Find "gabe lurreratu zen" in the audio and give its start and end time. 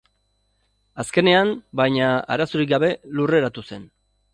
2.77-3.91